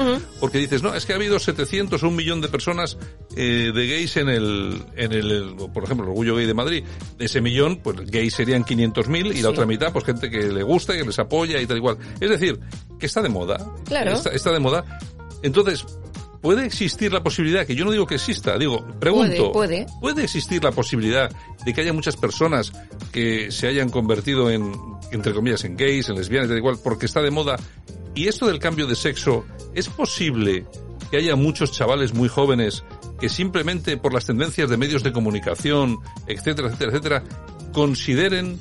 porque 0.40 0.58
dices, 0.58 0.82
no, 0.82 0.94
es 0.94 1.06
que 1.06 1.14
ha 1.14 1.16
habido 1.16 1.38
700 1.38 2.02
o 2.02 2.08
un 2.08 2.14
millón 2.16 2.42
de 2.42 2.48
personas 2.48 2.98
eh, 3.34 3.72
de 3.74 3.86
gays 3.88 4.18
en 4.18 4.28
el, 4.28 4.82
en 4.94 5.12
el, 5.12 5.56
por 5.72 5.84
ejemplo, 5.84 6.04
el 6.04 6.10
Orgullo 6.10 6.36
Gay 6.36 6.44
de 6.44 6.52
Madrid. 6.52 6.84
De 7.16 7.24
ese 7.24 7.40
millón, 7.40 7.80
pues 7.82 7.96
gays 8.10 8.34
serían 8.34 8.62
500.000 8.62 9.30
y 9.32 9.36
Sí. 9.38 9.42
la 9.42 9.48
otra 9.48 9.64
mitad, 9.64 9.90
pues 9.90 10.04
gente 10.04 10.28
que 10.30 10.42
le 10.52 10.62
gusta, 10.62 10.92
que 10.92 11.02
les 11.02 11.18
apoya 11.18 11.62
y 11.62 11.66
tal 11.66 11.78
igual. 11.78 11.96
Es 12.20 12.28
decir, 12.28 12.60
que 13.00 13.06
está 13.06 13.22
de 13.22 13.30
moda. 13.30 13.56
Claro. 13.86 14.12
Está, 14.12 14.28
está 14.32 14.52
de 14.52 14.58
moda. 14.60 14.84
Entonces, 15.42 15.82
¿puede 16.42 16.66
existir 16.66 17.10
la 17.12 17.22
posibilidad, 17.22 17.66
que 17.66 17.74
yo 17.74 17.86
no 17.86 17.90
digo 17.90 18.06
que 18.06 18.16
exista, 18.16 18.58
digo, 18.58 18.86
pregunto, 19.00 19.50
Puede, 19.52 19.86
¿puede 20.00 20.24
existir 20.24 20.62
la 20.62 20.72
posibilidad 20.72 21.30
de 21.64 21.72
que 21.74 21.80
haya 21.80 21.92
muchas 21.94 22.16
personas 22.16 22.70
que 23.12 23.50
se 23.50 23.66
hayan 23.66 23.88
convertido 23.88 24.50
en, 24.50 24.72
entre 25.12 25.32
comillas, 25.32 25.64
en 25.64 25.76
gays, 25.76 26.08
en 26.08 26.16
lesbianas, 26.16 26.48
da 26.48 26.56
igual, 26.56 26.76
porque 26.82 27.06
está 27.06 27.22
de 27.22 27.30
moda? 27.30 27.56
Y 28.14 28.28
esto 28.28 28.46
del 28.46 28.58
cambio 28.58 28.86
de 28.86 28.94
sexo, 28.94 29.44
¿es 29.74 29.88
posible 29.88 30.66
que 31.10 31.18
haya 31.18 31.36
muchos 31.36 31.72
chavales 31.72 32.14
muy 32.14 32.28
jóvenes 32.28 32.84
que 33.20 33.28
simplemente 33.28 33.96
por 33.96 34.12
las 34.12 34.26
tendencias 34.26 34.68
de 34.68 34.76
medios 34.76 35.02
de 35.02 35.12
comunicación, 35.12 35.98
etcétera, 36.26 36.68
etcétera, 36.68 36.90
etcétera, 36.90 37.24
consideren 37.72 38.58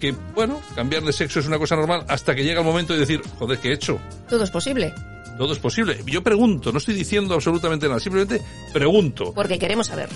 que, 0.00 0.14
bueno, 0.34 0.60
cambiar 0.74 1.02
de 1.02 1.12
sexo 1.12 1.40
es 1.40 1.46
una 1.46 1.58
cosa 1.58 1.76
normal 1.76 2.04
hasta 2.08 2.34
que 2.34 2.44
llega 2.44 2.60
el 2.60 2.66
momento 2.66 2.92
de 2.92 3.00
decir, 3.00 3.22
joder, 3.38 3.58
¿qué 3.58 3.70
he 3.70 3.72
hecho? 3.72 3.98
Todo 4.28 4.44
es 4.44 4.50
posible. 4.50 4.94
Todo 5.38 5.52
es 5.52 5.58
posible. 5.58 5.98
Yo 6.06 6.22
pregunto, 6.22 6.72
no 6.72 6.78
estoy 6.78 6.94
diciendo 6.94 7.34
absolutamente 7.34 7.86
nada, 7.86 8.00
simplemente 8.00 8.42
pregunto. 8.72 9.32
Porque 9.34 9.58
queremos 9.58 9.86
saber. 9.86 10.08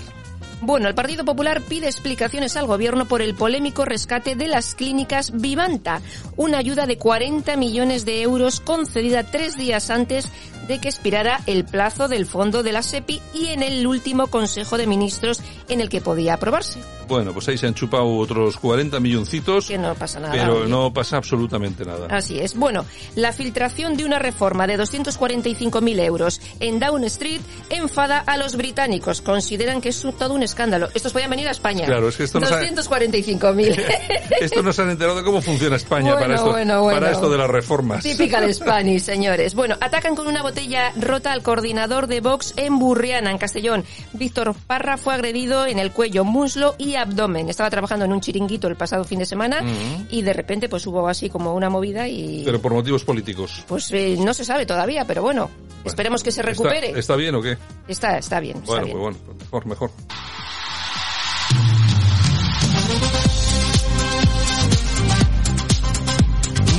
Bueno, 0.63 0.87
el 0.87 0.93
Partido 0.93 1.25
Popular 1.25 1.59
pide 1.61 1.87
explicaciones 1.87 2.55
al 2.55 2.67
gobierno 2.67 3.07
por 3.07 3.23
el 3.23 3.33
polémico 3.33 3.83
rescate 3.83 4.35
de 4.35 4.47
las 4.47 4.75
clínicas 4.75 5.31
Vivanta, 5.33 6.01
una 6.37 6.59
ayuda 6.59 6.85
de 6.85 6.99
40 6.99 7.57
millones 7.57 8.05
de 8.05 8.21
euros 8.21 8.59
concedida 8.59 9.23
tres 9.23 9.57
días 9.57 9.89
antes 9.89 10.27
de 10.71 10.79
que 10.79 10.87
expirara 10.87 11.41
el 11.47 11.65
plazo 11.65 12.07
del 12.07 12.25
fondo 12.25 12.63
de 12.63 12.71
la 12.71 12.81
SEPI 12.81 13.21
y 13.33 13.47
en 13.47 13.61
el 13.61 13.85
último 13.85 14.27
Consejo 14.27 14.77
de 14.77 14.87
Ministros 14.87 15.41
en 15.67 15.81
el 15.81 15.89
que 15.89 15.99
podía 15.99 16.35
aprobarse. 16.35 16.79
Bueno, 17.09 17.33
pues 17.33 17.45
ahí 17.49 17.57
se 17.57 17.67
han 17.67 17.73
chupado 17.73 18.07
otros 18.17 18.55
40 18.55 18.99
milloncitos. 19.01 19.67
Que 19.67 19.77
no 19.77 19.93
pasa 19.95 20.21
nada. 20.21 20.31
Pero 20.31 20.59
oye. 20.61 20.69
no 20.69 20.93
pasa 20.93 21.17
absolutamente 21.17 21.83
nada. 21.83 22.07
Así 22.09 22.39
es. 22.39 22.55
Bueno, 22.55 22.85
la 23.15 23.33
filtración 23.33 23.97
de 23.97 24.05
una 24.05 24.17
reforma 24.17 24.65
de 24.65 24.79
245.000 24.79 25.99
euros 26.05 26.39
en 26.61 26.79
Down 26.79 27.03
Street 27.03 27.41
enfada 27.69 28.19
a 28.19 28.37
los 28.37 28.55
británicos. 28.55 29.21
Consideran 29.21 29.81
que 29.81 29.89
es 29.89 30.01
todo 30.17 30.33
un 30.33 30.43
escándalo. 30.43 30.87
Estos 30.93 31.11
podían 31.11 31.29
venir 31.31 31.49
a 31.49 31.51
España. 31.51 31.85
Claro, 31.85 32.07
es 32.07 32.15
que 32.15 32.23
esto 32.23 32.39
no 32.39 32.47
sabe- 32.47 32.71
245.000. 32.73 33.85
Esto 34.41 34.63
no 34.63 34.73
se 34.73 34.81
han 34.81 34.89
enterado 34.89 35.17
de 35.17 35.23
cómo 35.23 35.39
funciona 35.41 35.75
España 35.75 36.13
para, 36.13 36.19
Bueno, 36.25 36.33
esto, 36.35 36.49
bueno, 36.51 36.81
bueno. 36.83 36.99
para 36.99 37.11
esto 37.11 37.29
de 37.29 37.37
las 37.37 37.49
reformas. 37.49 38.01
Típica 38.03 38.41
de 38.41 38.51
Spanish, 38.53 39.03
señores. 39.03 39.53
Bueno, 39.53 39.75
atacan 39.79 40.15
con 40.15 40.25
una 40.27 40.41
botella 40.41 40.60
rota 40.97 41.31
al 41.31 41.43
coordinador 41.43 42.07
de 42.07 42.21
Vox 42.21 42.53
en 42.57 42.79
Burriana, 42.79 43.31
en 43.31 43.37
Castellón. 43.37 43.83
Víctor 44.13 44.53
Parra 44.67 44.97
fue 44.97 45.13
agredido 45.13 45.65
en 45.65 45.79
el 45.79 45.91
cuello, 45.91 46.23
muslo 46.23 46.75
y 46.77 46.95
abdomen. 46.95 47.49
Estaba 47.49 47.69
trabajando 47.69 48.05
en 48.05 48.13
un 48.13 48.21
chiringuito 48.21 48.67
el 48.67 48.75
pasado 48.75 49.03
fin 49.03 49.19
de 49.19 49.25
semana 49.25 49.61
y 50.09 50.21
de 50.21 50.33
repente 50.33 50.69
pues 50.69 50.85
hubo 50.87 51.07
así 51.07 51.29
como 51.29 51.53
una 51.53 51.69
movida 51.69 52.07
y 52.07 52.43
Pero 52.45 52.61
por 52.61 52.73
motivos 52.73 53.03
políticos. 53.03 53.63
pues 53.67 53.91
eh, 53.91 54.15
no 54.19 54.33
se 54.33 54.45
sabe 54.45 54.65
todavía, 54.65 55.05
pero 55.05 55.21
bueno, 55.21 55.49
esperemos 55.83 56.23
que 56.23 56.31
se 56.31 56.41
recupere. 56.41 56.87
¿Está, 56.87 56.99
está 56.99 57.15
bien 57.15 57.35
o 57.35 57.41
qué? 57.41 57.57
Está, 57.87 58.17
está 58.17 58.39
bien, 58.39 58.57
está 58.57 58.67
Bueno, 58.67 58.85
bien. 58.85 58.97
pues 58.97 59.15
bueno, 59.21 59.35
mejor, 59.39 59.65
mejor. 59.65 59.91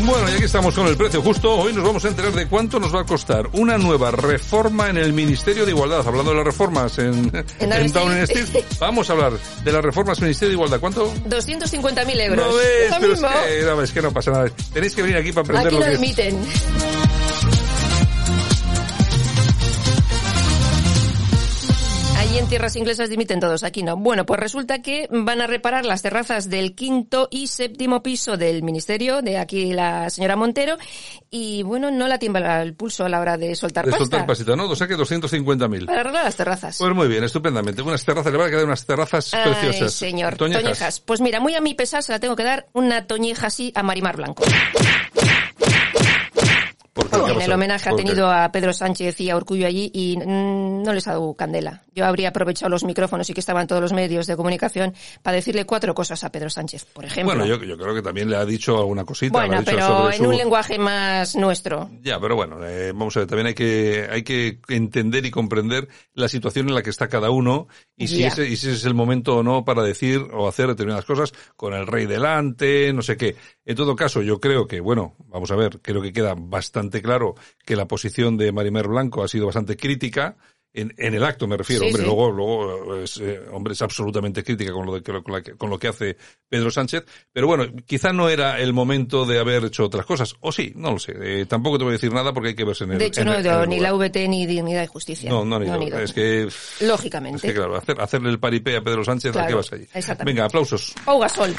Bueno, 0.04 0.28
y 0.28 0.32
aquí 0.34 0.44
estamos 0.44 0.74
con 0.74 0.86
el 0.88 0.96
precio 0.96 1.22
justo. 1.22 1.54
Hoy 1.54 1.72
nos 1.72 1.84
vamos 1.84 2.04
a 2.04 2.08
enterar 2.08 2.32
de 2.32 2.46
cuánto 2.48 2.80
nos 2.80 2.94
va 2.94 3.02
a 3.02 3.04
costar 3.04 3.48
una 3.52 3.78
nueva 3.78 4.10
reforma 4.10 4.90
en 4.90 4.96
el 4.96 5.12
Ministerio 5.12 5.64
de 5.64 5.70
Igualdad. 5.70 6.06
Hablando 6.06 6.32
de 6.32 6.38
las 6.38 6.44
reformas 6.44 6.98
en, 6.98 7.30
En 7.60 7.72
en 7.72 7.92
Downing 7.92 8.18
Street. 8.24 8.64
Vamos 8.80 9.08
a 9.10 9.12
hablar 9.12 9.32
de 9.64 9.72
las 9.72 9.82
reformas 9.82 10.18
en 10.18 10.24
el 10.24 10.28
Ministerio 10.28 10.50
de 10.50 10.54
Igualdad. 10.54 10.80
¿Cuánto? 10.80 11.14
250.000 11.28 12.20
euros. 12.20 12.46
No 12.46 12.54
ves, 12.56 12.90
Lo 12.90 13.00
pero 13.00 13.12
es 13.12 13.20
que, 13.20 13.62
no, 13.64 13.82
es 13.82 13.92
que 13.92 14.02
no 14.02 14.12
pasa 14.12 14.30
nada. 14.32 14.50
Tenéis 14.72 14.94
que 14.94 15.02
venir 15.02 15.16
aquí 15.16 15.32
para 15.32 15.42
aprender 15.42 15.66
Aquí 15.66 15.74
lo 15.74 15.80
no 15.80 15.86
que 15.86 16.28
es. 16.28 16.34
Tierras 22.52 22.76
inglesas 22.76 23.08
dimiten 23.08 23.40
todos, 23.40 23.62
aquí 23.64 23.82
no. 23.82 23.96
Bueno, 23.96 24.26
pues 24.26 24.38
resulta 24.38 24.82
que 24.82 25.08
van 25.10 25.40
a 25.40 25.46
reparar 25.46 25.86
las 25.86 26.02
terrazas 26.02 26.50
del 26.50 26.74
quinto 26.74 27.28
y 27.30 27.46
séptimo 27.46 28.02
piso 28.02 28.36
del 28.36 28.62
ministerio, 28.62 29.22
de 29.22 29.38
aquí 29.38 29.72
la 29.72 30.10
señora 30.10 30.36
Montero, 30.36 30.76
y 31.30 31.62
bueno, 31.62 31.90
no 31.90 32.08
la 32.08 32.18
tiembla 32.18 32.60
el 32.60 32.74
pulso 32.74 33.06
a 33.06 33.08
la 33.08 33.20
hora 33.20 33.38
de 33.38 33.54
soltar 33.54 33.86
De 33.86 33.92
pasta. 33.92 34.04
soltar 34.04 34.26
pasita, 34.26 34.54
¿no? 34.54 34.68
O 34.68 34.76
sea 34.76 34.86
que 34.86 34.96
250.000. 34.98 35.86
Para 35.86 36.00
arreglar 36.02 36.24
las 36.24 36.36
terrazas. 36.36 36.76
Pues 36.76 36.94
muy 36.94 37.08
bien, 37.08 37.24
estupendamente. 37.24 37.80
Unas 37.80 38.04
terrazas, 38.04 38.30
le 38.30 38.36
van 38.36 38.48
a 38.48 38.50
quedar 38.50 38.64
unas 38.66 38.84
terrazas 38.84 39.32
Ay, 39.32 39.50
preciosas. 39.50 39.94
señor. 39.94 40.36
Toñejas. 40.36 40.62
Toñejas. 40.62 41.00
Pues 41.00 41.22
mira, 41.22 41.40
muy 41.40 41.54
a 41.54 41.62
mi 41.62 41.72
pesar 41.72 42.02
se 42.02 42.12
la 42.12 42.20
tengo 42.20 42.36
que 42.36 42.44
dar 42.44 42.66
una 42.74 43.06
toñeja 43.06 43.46
así 43.46 43.72
a 43.74 43.82
Marimar 43.82 44.16
Blanco. 44.18 44.44
¿Por 47.18 47.26
qué? 47.26 47.32
¿Qué 47.32 47.32
ha 47.32 47.44
en 47.44 47.50
el 47.50 47.52
homenaje 47.52 47.88
ha 47.90 47.96
tenido 47.96 48.30
a 48.30 48.50
Pedro 48.52 48.72
Sánchez 48.72 49.20
y 49.20 49.30
a 49.30 49.36
Urcullo 49.36 49.66
allí 49.66 49.90
y 49.94 50.16
mm, 50.16 50.82
no 50.82 50.92
les 50.92 51.06
ha 51.08 51.12
dado 51.12 51.34
candela. 51.34 51.82
Yo 51.94 52.06
habría 52.06 52.28
aprovechado 52.30 52.70
los 52.70 52.84
micrófonos 52.84 53.28
y 53.30 53.34
que 53.34 53.40
estaban 53.40 53.66
todos 53.66 53.82
los 53.82 53.92
medios 53.92 54.26
de 54.26 54.36
comunicación 54.36 54.94
para 55.22 55.36
decirle 55.36 55.66
cuatro 55.66 55.94
cosas 55.94 56.24
a 56.24 56.32
Pedro 56.32 56.48
Sánchez, 56.50 56.86
por 56.86 57.04
ejemplo. 57.04 57.34
Bueno, 57.36 57.46
yo, 57.46 57.62
yo 57.62 57.76
creo 57.76 57.94
que 57.94 58.02
también 58.02 58.30
le 58.30 58.36
ha 58.36 58.44
dicho 58.44 58.78
alguna 58.78 59.04
cosita. 59.04 59.38
Bueno, 59.38 59.58
dicho 59.60 59.70
pero 59.72 59.86
sobre 59.86 60.16
en 60.16 60.22
su- 60.22 60.28
un 60.30 60.36
lenguaje 60.36 60.78
más 60.78 61.36
nuestro. 61.36 61.90
Ya, 62.02 62.18
pero 62.18 62.34
bueno, 62.36 62.64
eh, 62.66 62.92
vamos 62.92 63.14
a 63.16 63.20
ver, 63.20 63.28
también 63.28 63.48
hay 63.48 63.54
que, 63.54 64.08
hay 64.10 64.22
que 64.22 64.58
entender 64.68 65.26
y 65.26 65.30
comprender 65.30 65.88
la 66.14 66.28
situación 66.28 66.68
en 66.68 66.74
la 66.74 66.82
que 66.82 66.90
está 66.90 67.08
cada 67.08 67.30
uno 67.30 67.68
y 67.96 68.08
si, 68.08 68.24
ese, 68.24 68.44
y 68.48 68.56
si 68.56 68.68
ese 68.68 68.76
es 68.76 68.84
el 68.86 68.94
momento 68.94 69.36
o 69.36 69.42
no 69.42 69.64
para 69.64 69.82
decir 69.82 70.22
o 70.32 70.48
hacer 70.48 70.68
determinadas 70.68 71.04
cosas 71.04 71.32
con 71.56 71.74
el 71.74 71.86
rey 71.86 72.06
delante, 72.06 72.92
no 72.94 73.02
sé 73.02 73.16
qué. 73.18 73.36
En 73.66 73.76
todo 73.76 73.94
caso, 73.94 74.22
yo 74.22 74.40
creo 74.40 74.66
que, 74.66 74.80
bueno, 74.80 75.14
vamos 75.28 75.50
a 75.50 75.56
ver, 75.56 75.80
creo 75.82 76.00
que 76.00 76.12
queda 76.12 76.34
bastante 76.36 77.01
claro 77.02 77.34
que 77.64 77.76
la 77.76 77.86
posición 77.86 78.36
de 78.36 78.52
Marimer 78.52 78.88
Blanco 78.88 79.22
ha 79.22 79.28
sido 79.28 79.46
bastante 79.46 79.76
crítica. 79.76 80.36
En, 80.74 80.94
en 80.96 81.12
el 81.12 81.22
acto 81.22 81.46
me 81.46 81.58
refiero, 81.58 81.82
Sí, 81.82 81.88
hombre, 81.88 82.00
sí. 82.02 82.06
luego, 82.08 82.30
luego 82.32 82.96
es, 82.96 83.18
eh, 83.18 83.38
hombre, 83.52 83.74
es 83.74 83.82
absolutamente 83.82 84.42
crítica 84.42 84.72
con 84.72 84.86
lo, 84.86 84.94
de, 84.94 85.02
con, 85.02 85.22
la 85.30 85.42
que, 85.42 85.52
con 85.52 85.68
lo 85.68 85.78
que 85.78 85.88
hace 85.88 86.16
Pedro 86.48 86.70
Sánchez, 86.70 87.04
pero 87.30 87.46
bueno, 87.46 87.66
quizá 87.84 88.14
no 88.14 88.30
era 88.30 88.58
el 88.58 88.72
momento 88.72 89.26
de 89.26 89.38
haber 89.38 89.64
hecho 89.66 89.84
otras 89.84 90.06
cosas, 90.06 90.34
o 90.40 90.50
sí, 90.50 90.72
no 90.74 90.92
lo 90.92 90.98
sé, 90.98 91.12
eh, 91.20 91.44
tampoco 91.44 91.76
te 91.76 91.84
voy 91.84 91.90
a 91.90 91.96
decir 91.96 92.10
nada 92.14 92.32
porque 92.32 92.48
hay 92.48 92.54
que 92.54 92.64
verse 92.64 92.84
en 92.84 92.92
el 92.92 92.98
De 93.00 93.04
hecho, 93.04 93.20
en 93.20 93.26
no 93.26 93.34
en 93.34 93.44
el 93.44 93.68
ni 93.68 93.76
lugar. 93.76 93.92
la 93.92 93.92
VT 93.98 94.28
ni 94.30 94.46
Dignidad 94.46 94.82
y 94.84 94.86
Justicia. 94.86 95.28
No, 95.28 95.44
no 95.44 95.62
ido. 95.62 95.74
han 95.74 95.82
ido. 95.82 95.98
Es 95.98 96.14
que, 96.14 96.48
Lógicamente. 96.80 97.36
es 97.36 97.42
que 97.42 97.54
claro, 97.54 97.76
hacer, 97.76 98.00
hacerle 98.00 98.30
el 98.30 98.40
paripé 98.40 98.74
a 98.78 98.80
Pedro 98.80 99.04
Sánchez, 99.04 99.28
¿a 99.32 99.32
Claro, 99.32 99.48
qué 99.48 99.54
vas 99.56 99.72
allí? 99.74 99.84
exactamente. 99.92 100.24
Venga, 100.24 100.46
aplausos. 100.46 100.94
Pau 101.04 101.18
Gasol. 101.20 101.54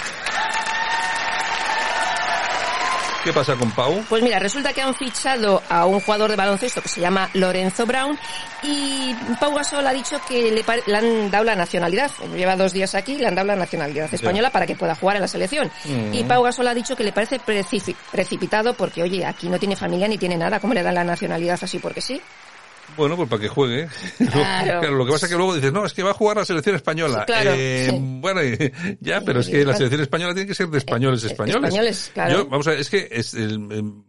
¿Qué 3.23 3.31
pasa 3.31 3.55
con 3.55 3.71
Pau? 3.71 4.03
Pues 4.09 4.21
mira, 4.21 4.37
resulta 4.37 4.73
que 4.73 4.81
han 4.81 4.93
fichado 4.95 5.63
a 5.69 5.85
un 5.85 6.01
jugador 6.01 6.29
de 6.29 6.35
baloncesto 6.35 6.81
que 6.81 6.89
se 6.89 6.99
llama 6.99 7.29
Lorenzo 7.33 7.85
Brown 7.85 8.19
y 8.63 9.13
Pau 9.39 9.53
Gasol 9.53 9.87
ha 9.87 9.93
dicho 9.93 10.19
que 10.27 10.51
le, 10.51 10.65
le 10.85 10.97
han 10.97 11.31
dado 11.31 11.45
la 11.45 11.55
nacionalidad. 11.55 12.11
Lleva 12.35 12.57
dos 12.57 12.73
días 12.73 12.93
aquí 12.95 13.13
y 13.13 13.17
le 13.19 13.27
han 13.27 13.35
dado 13.35 13.47
la 13.47 13.55
nacionalidad 13.55 14.13
española 14.13 14.49
para 14.49 14.65
que 14.65 14.75
pueda 14.75 14.93
jugar 14.95 15.15
en 15.15 15.21
la 15.21 15.27
selección. 15.29 15.71
Mm. 15.85 16.13
Y 16.13 16.23
Pau 16.25 16.43
Gasol 16.43 16.67
ha 16.67 16.73
dicho 16.73 16.97
que 16.97 17.05
le 17.05 17.13
parece 17.13 17.39
precipi- 17.39 17.95
precipitado 18.11 18.73
porque, 18.73 19.01
oye, 19.03 19.25
aquí 19.25 19.47
no 19.47 19.57
tiene 19.57 19.77
familia 19.77 20.07
ni 20.09 20.17
tiene 20.17 20.35
nada. 20.35 20.59
¿Cómo 20.59 20.73
le 20.73 20.83
dan 20.83 20.95
la 20.95 21.05
nacionalidad 21.05 21.57
así 21.61 21.79
porque 21.79 22.01
sí? 22.01 22.21
Bueno, 22.95 23.15
pues 23.15 23.27
para 23.29 23.41
que 23.41 23.47
juegue. 23.47 23.87
Claro. 24.31 24.91
lo 24.91 25.05
que 25.05 25.11
pasa 25.11 25.25
es 25.25 25.31
que 25.31 25.37
luego 25.37 25.55
dices, 25.55 25.71
no, 25.73 25.85
es 25.85 25.93
que 25.93 26.03
va 26.03 26.11
a 26.11 26.13
jugar 26.13 26.37
la 26.37 26.45
selección 26.45 26.75
española. 26.75 27.19
Sí, 27.21 27.25
claro, 27.25 27.51
Eh, 27.55 27.87
sí. 27.89 27.97
Bueno, 27.99 28.41
ya, 28.99 29.21
pero 29.21 29.39
es 29.39 29.49
que 29.49 29.65
la 29.65 29.75
selección 29.75 30.01
española 30.01 30.33
tiene 30.33 30.47
que 30.47 30.55
ser 30.55 30.67
de 30.67 30.77
españoles 30.77 31.23
Eh, 31.23 31.27
españoles. 31.27 31.63
españoles, 31.69 32.11
claro. 32.13 32.31
Yo, 32.37 32.47
vamos 32.47 32.67
a 32.67 32.71
ver, 32.71 32.79
es 32.79 32.89
que, 32.89 33.07
es 33.11 33.33
el- 33.33 33.57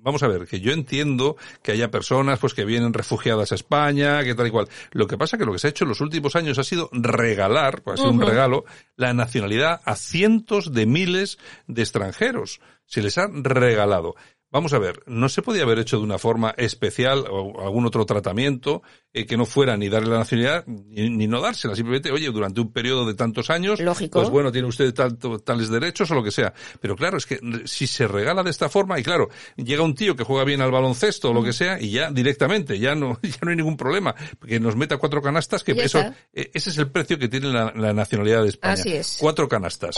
vamos 0.00 0.22
a 0.22 0.28
ver, 0.28 0.46
que 0.46 0.60
yo 0.60 0.72
entiendo 0.72 1.36
que 1.62 1.72
haya 1.72 1.90
personas 1.90 2.38
pues 2.38 2.52
que 2.54 2.64
vienen 2.64 2.92
refugiadas 2.92 3.52
a 3.52 3.54
España, 3.54 4.22
que 4.22 4.34
tal 4.34 4.46
y 4.46 4.50
cual. 4.50 4.68
Lo 4.92 5.06
que 5.06 5.16
pasa 5.16 5.38
que 5.38 5.44
lo 5.44 5.52
que 5.52 5.58
se 5.58 5.68
ha 5.68 5.70
hecho 5.70 5.84
en 5.84 5.88
los 5.90 6.00
últimos 6.00 6.36
años 6.36 6.58
ha 6.58 6.64
sido 6.64 6.88
regalar, 6.92 7.82
pues 7.82 7.94
ha 8.00 8.02
sido 8.02 8.12
un 8.12 8.20
regalo, 8.20 8.64
la 8.96 9.12
nacionalidad 9.14 9.80
a 9.84 9.96
cientos 9.96 10.72
de 10.72 10.86
miles 10.86 11.38
de 11.66 11.82
extranjeros. 11.82 12.60
Se 12.86 13.00
les 13.00 13.16
ha 13.16 13.28
regalado. 13.32 14.14
Vamos 14.54 14.72
a 14.72 14.78
ver, 14.78 15.02
no 15.06 15.28
se 15.28 15.42
podía 15.42 15.64
haber 15.64 15.80
hecho 15.80 15.96
de 15.98 16.04
una 16.04 16.16
forma 16.16 16.54
especial 16.56 17.24
o 17.28 17.60
algún 17.60 17.86
otro 17.86 18.06
tratamiento 18.06 18.84
eh, 19.12 19.26
que 19.26 19.36
no 19.36 19.46
fuera 19.46 19.76
ni 19.76 19.88
darle 19.88 20.10
la 20.10 20.18
nacionalidad 20.18 20.64
ni, 20.68 21.10
ni 21.10 21.26
no 21.26 21.40
dársela. 21.40 21.74
Simplemente, 21.74 22.12
oye, 22.12 22.30
durante 22.30 22.60
un 22.60 22.72
periodo 22.72 23.04
de 23.04 23.14
tantos 23.14 23.50
años, 23.50 23.80
Lógico. 23.80 24.20
pues 24.20 24.30
bueno, 24.30 24.52
tiene 24.52 24.68
usted 24.68 24.94
tanto- 24.94 25.40
tales 25.40 25.70
derechos 25.70 26.08
o 26.12 26.14
lo 26.14 26.22
que 26.22 26.30
sea. 26.30 26.54
Pero 26.80 26.94
claro, 26.94 27.16
es 27.18 27.26
que 27.26 27.40
si 27.64 27.88
se 27.88 28.06
regala 28.06 28.44
de 28.44 28.50
esta 28.50 28.68
forma, 28.68 28.96
y 29.00 29.02
claro, 29.02 29.28
llega 29.56 29.82
un 29.82 29.96
tío 29.96 30.14
que 30.14 30.22
juega 30.22 30.44
bien 30.44 30.60
al 30.60 30.70
baloncesto 30.70 31.30
o 31.30 31.34
lo 31.34 31.42
que 31.42 31.52
sea, 31.52 31.80
y 31.80 31.90
ya 31.90 32.12
directamente, 32.12 32.78
ya 32.78 32.94
no, 32.94 33.18
ya 33.24 33.38
no 33.42 33.50
hay 33.50 33.56
ningún 33.56 33.76
problema, 33.76 34.14
que 34.46 34.60
nos 34.60 34.76
meta 34.76 34.98
cuatro 34.98 35.20
canastas, 35.20 35.64
que 35.64 35.72
eso, 35.72 35.98
eh, 36.32 36.52
ese 36.54 36.70
es 36.70 36.78
el 36.78 36.92
precio 36.92 37.18
que 37.18 37.26
tiene 37.26 37.48
la, 37.48 37.72
la 37.74 37.92
nacionalidad 37.92 38.44
de 38.44 38.50
España. 38.50 38.74
Así 38.74 38.92
es. 38.92 39.16
Cuatro 39.18 39.48
canastas. 39.48 39.96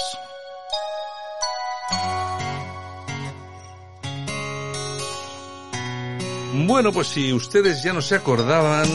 Bueno, 6.64 6.92
pues 6.92 7.08
si 7.08 7.32
ustedes 7.32 7.82
ya 7.82 7.92
no 7.92 8.00
se 8.00 8.14
acordaban, 8.14 8.88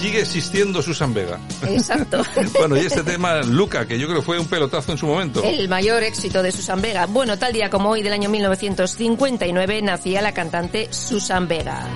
sigue 0.00 0.20
existiendo 0.20 0.82
Susan 0.82 1.14
Vega. 1.14 1.38
Exacto. 1.68 2.22
Bueno, 2.58 2.76
y 2.76 2.80
este 2.80 3.02
tema, 3.02 3.42
Luca, 3.42 3.86
que 3.86 3.98
yo 3.98 4.08
creo 4.08 4.22
fue 4.22 4.38
un 4.38 4.46
pelotazo 4.46 4.92
en 4.92 4.98
su 4.98 5.06
momento. 5.06 5.42
El 5.42 5.68
mayor 5.68 6.02
éxito 6.02 6.42
de 6.42 6.52
Susan 6.52 6.82
Vega. 6.82 7.06
Bueno, 7.06 7.38
tal 7.38 7.52
día 7.52 7.70
como 7.70 7.90
hoy 7.90 8.02
del 8.02 8.12
año 8.12 8.28
1959 8.28 9.82
nacía 9.82 10.20
la 10.20 10.32
cantante 10.32 10.92
Susan 10.92 11.48
Vega. 11.48 11.86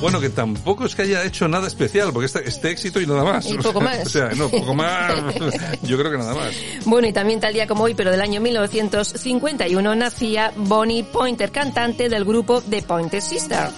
Bueno, 0.00 0.20
que 0.20 0.30
tampoco 0.30 0.86
es 0.86 0.94
que 0.94 1.02
haya 1.02 1.24
hecho 1.24 1.46
nada 1.46 1.66
especial, 1.66 2.12
porque 2.12 2.26
este, 2.26 2.48
este 2.48 2.70
éxito 2.70 3.00
y 3.00 3.06
nada 3.06 3.22
más. 3.22 3.46
Y 3.46 3.58
poco 3.58 3.80
más. 3.80 4.00
O 4.06 4.08
sea, 4.08 4.30
no, 4.30 4.48
poco 4.48 4.74
más. 4.74 5.14
Yo 5.82 5.98
creo 5.98 6.10
que 6.10 6.18
nada 6.18 6.34
más. 6.34 6.54
Bueno, 6.84 7.06
y 7.06 7.12
también 7.12 7.38
tal 7.38 7.52
día 7.52 7.66
como 7.66 7.84
hoy, 7.84 7.94
pero 7.94 8.10
del 8.10 8.20
año 8.20 8.40
1951, 8.40 9.94
nacía 9.94 10.52
Bonnie 10.56 11.04
Pointer, 11.04 11.50
cantante 11.50 12.08
del 12.08 12.24
grupo 12.24 12.60
The 12.62 12.82
Pointer 12.82 13.20
Sister. 13.20 13.68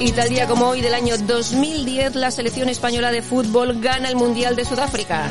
Y 0.00 0.12
tal 0.12 0.28
día 0.28 0.46
como 0.46 0.68
hoy 0.68 0.80
del 0.80 0.94
año 0.94 1.16
2010, 1.18 2.14
la 2.14 2.30
selección 2.30 2.68
española 2.68 3.10
de 3.10 3.20
fútbol 3.20 3.80
gana 3.80 4.08
el 4.08 4.14
Mundial 4.14 4.54
de 4.54 4.64
Sudáfrica. 4.64 5.28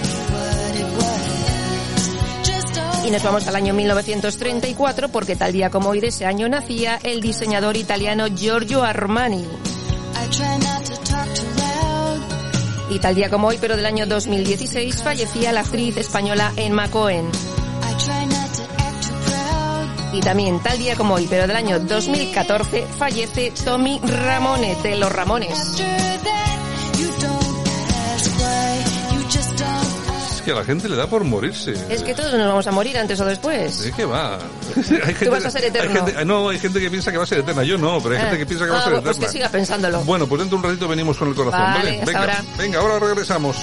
Y 3.07 3.09
nos 3.09 3.23
vamos 3.23 3.47
al 3.47 3.55
año 3.55 3.73
1934 3.73 5.07
porque 5.07 5.37
tal 5.37 5.53
día 5.53 5.69
como 5.69 5.87
hoy 5.87 6.01
de 6.01 6.07
ese 6.07 6.25
año 6.25 6.49
nacía 6.49 6.99
el 7.03 7.21
diseñador 7.21 7.77
italiano 7.77 8.27
Giorgio 8.27 8.83
Armani. 8.83 9.45
Y 12.89 12.99
tal 12.99 13.15
día 13.15 13.29
como 13.29 13.47
hoy, 13.47 13.57
pero 13.61 13.77
del 13.77 13.85
año 13.85 14.07
2016, 14.07 15.01
fallecía 15.01 15.53
la 15.53 15.61
actriz 15.61 15.95
española 15.95 16.51
Emma 16.57 16.91
Cohen. 16.91 17.29
Y 20.11 20.19
también 20.19 20.59
tal 20.61 20.77
día 20.77 20.97
como 20.97 21.13
hoy, 21.13 21.27
pero 21.29 21.47
del 21.47 21.55
año 21.55 21.79
2014, 21.79 22.87
fallece 22.87 23.53
Tommy 23.63 24.01
Ramones 24.03 24.83
de 24.83 24.97
Los 24.97 25.13
Ramones. 25.13 25.81
Que 30.47 30.53
a 30.53 30.55
la 30.55 30.63
gente 30.63 30.87
le 30.87 30.95
da 30.95 31.07
por 31.07 31.25
morirse. 31.25 31.73
Es 31.89 32.03
que 32.03 32.13
todos 32.13 32.31
nos 32.33 32.47
vamos 32.47 32.65
a 32.65 32.71
morir 32.71 32.97
antes 32.97 33.19
o 33.19 33.25
después. 33.25 33.79
¿De 33.83 33.91
qué 33.91 34.05
va? 34.05 34.37
Hay 34.77 35.13
gente- 35.13 35.29
vas 35.29 35.43
a 35.45 35.51
ser 35.51 35.65
eterno. 35.65 35.91
hay 35.91 36.05
gente- 36.05 36.23
no, 36.25 36.47
hay 36.47 36.57
gente 36.57 36.79
que 36.79 36.89
piensa 36.89 37.11
que 37.11 37.17
va 37.17 37.25
a 37.25 37.27
ser 37.27 37.39
eterna. 37.39 37.63
Yo 37.63 37.77
no, 37.77 37.99
pero 38.01 38.15
hay 38.15 38.21
Ah. 38.21 38.23
gente 38.25 38.37
que 38.37 38.45
piensa 38.45 38.63
que 38.63 38.71
va 38.71 38.77
a 38.77 38.79
Ah, 38.79 38.83
ser 38.85 38.93
pues 38.93 39.03
eterna. 39.17 39.25
que 39.27 39.31
siga 39.33 39.49
pensándolo. 39.49 39.99
Bueno, 40.05 40.25
pues 40.25 40.39
dentro 40.39 40.57
de 40.57 40.63
un 40.65 40.69
ratito 40.71 40.87
venimos 40.87 41.17
con 41.17 41.27
el 41.27 41.35
corazón, 41.35 41.59
Vale, 41.59 41.77
¿vale? 41.99 42.01
venga, 42.05 42.19
ahora. 42.21 42.43
venga, 42.57 42.79
ahora 42.79 42.99
regresamos. 42.99 43.57